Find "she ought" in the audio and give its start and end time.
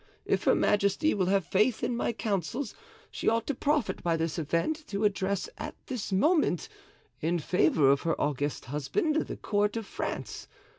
3.11-3.45